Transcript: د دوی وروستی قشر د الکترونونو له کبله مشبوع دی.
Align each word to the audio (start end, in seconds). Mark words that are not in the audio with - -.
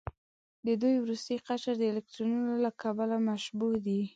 د 0.65 0.67
دوی 0.81 0.95
وروستی 1.03 1.35
قشر 1.47 1.75
د 1.79 1.83
الکترونونو 1.91 2.53
له 2.63 2.71
کبله 2.81 3.17
مشبوع 3.29 3.73
دی. 3.85 4.01